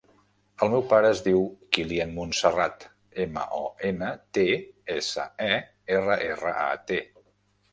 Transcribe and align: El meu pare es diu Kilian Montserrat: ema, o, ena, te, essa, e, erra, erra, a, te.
El 0.65 0.69
meu 0.75 0.83
pare 0.93 1.09
es 1.15 1.19
diu 1.25 1.43
Kilian 1.77 2.15
Montserrat: 2.15 2.87
ema, 3.25 3.45
o, 3.59 3.67
ena, 3.91 4.09
te, 4.39 4.47
essa, 4.97 5.27
e, 5.49 5.51
erra, 5.99 6.17
erra, 6.33 6.57
a, 6.67 6.71
te. 6.93 7.01